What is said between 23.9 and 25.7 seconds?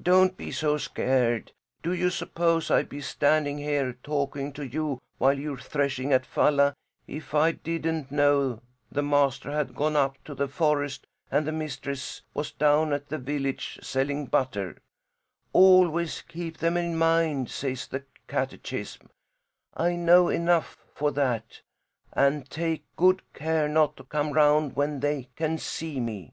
to come round when they can